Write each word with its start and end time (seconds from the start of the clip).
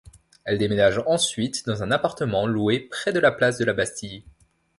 Elle 0.45 0.57
déménage 0.57 0.99
ensuite 1.05 1.63
dans 1.67 1.83
un 1.83 1.91
appartement 1.91 2.47
loué 2.47 2.79
près 2.79 3.13
de 3.13 3.19
la 3.19 3.31
place 3.31 3.59
de 3.59 3.65
la 3.65 3.73
Bastille. 3.73 4.23